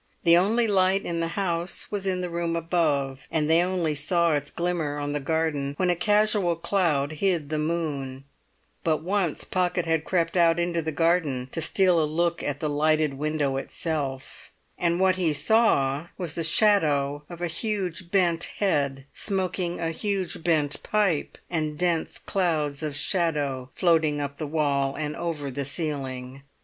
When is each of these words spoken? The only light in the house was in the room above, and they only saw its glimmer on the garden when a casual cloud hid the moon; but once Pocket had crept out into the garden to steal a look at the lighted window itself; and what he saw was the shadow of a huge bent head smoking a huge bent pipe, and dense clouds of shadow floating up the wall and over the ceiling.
The 0.23 0.35
only 0.35 0.65
light 0.67 1.03
in 1.03 1.19
the 1.19 1.27
house 1.37 1.91
was 1.91 2.07
in 2.07 2.21
the 2.21 2.29
room 2.31 2.55
above, 2.55 3.27
and 3.29 3.47
they 3.47 3.61
only 3.61 3.93
saw 3.93 4.33
its 4.33 4.49
glimmer 4.49 4.97
on 4.97 5.13
the 5.13 5.19
garden 5.19 5.75
when 5.77 5.91
a 5.91 5.95
casual 5.95 6.55
cloud 6.55 7.11
hid 7.11 7.49
the 7.49 7.59
moon; 7.59 8.23
but 8.83 9.03
once 9.03 9.43
Pocket 9.43 9.85
had 9.85 10.03
crept 10.03 10.35
out 10.35 10.57
into 10.57 10.81
the 10.81 10.91
garden 10.91 11.49
to 11.51 11.61
steal 11.61 12.01
a 12.01 12.03
look 12.03 12.41
at 12.41 12.59
the 12.59 12.67
lighted 12.67 13.13
window 13.13 13.57
itself; 13.57 14.51
and 14.75 14.99
what 14.99 15.17
he 15.17 15.31
saw 15.33 16.07
was 16.17 16.33
the 16.33 16.43
shadow 16.43 17.23
of 17.29 17.39
a 17.39 17.45
huge 17.45 18.09
bent 18.09 18.45
head 18.57 19.05
smoking 19.13 19.79
a 19.79 19.91
huge 19.91 20.43
bent 20.43 20.81
pipe, 20.81 21.37
and 21.47 21.77
dense 21.77 22.17
clouds 22.17 22.81
of 22.81 22.95
shadow 22.95 23.69
floating 23.75 24.19
up 24.19 24.37
the 24.37 24.47
wall 24.47 24.95
and 24.95 25.15
over 25.15 25.51
the 25.51 25.63
ceiling. 25.63 26.41